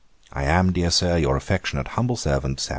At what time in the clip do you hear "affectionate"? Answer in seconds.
1.37-1.89